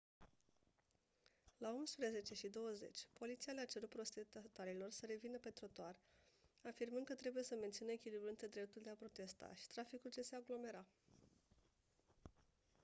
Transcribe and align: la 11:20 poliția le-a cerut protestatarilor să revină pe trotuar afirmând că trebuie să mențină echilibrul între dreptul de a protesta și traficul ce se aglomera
la 1.57 1.69
11:20 1.69 3.07
poliția 3.13 3.53
le-a 3.53 3.65
cerut 3.65 3.89
protestatarilor 3.89 4.89
să 4.91 5.05
revină 5.05 5.37
pe 5.37 5.49
trotuar 5.49 5.95
afirmând 6.61 7.05
că 7.05 7.15
trebuie 7.15 7.43
să 7.43 7.55
mențină 7.59 7.91
echilibrul 7.91 8.29
între 8.29 8.47
dreptul 8.47 8.81
de 8.83 8.89
a 8.89 8.93
protesta 8.93 9.51
și 9.53 9.67
traficul 9.67 10.11
ce 10.11 10.21
se 10.21 10.35
aglomera 10.35 10.85